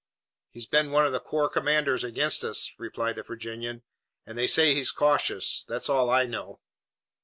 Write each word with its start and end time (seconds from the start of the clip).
"He's 0.49 0.65
been 0.65 0.89
one 0.89 1.05
of 1.05 1.11
the 1.11 1.19
corps 1.19 1.47
commanders 1.47 2.03
against 2.03 2.43
us," 2.43 2.73
replied 2.79 3.17
the 3.17 3.21
Virginian, 3.21 3.83
"and 4.25 4.35
they 4.35 4.47
say 4.47 4.73
he's 4.73 4.89
cautious. 4.89 5.63
That's 5.67 5.89
all 5.89 6.09
I 6.09 6.25
know." 6.25 6.59